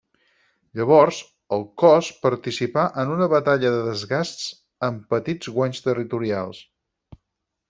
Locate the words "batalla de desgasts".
3.35-4.49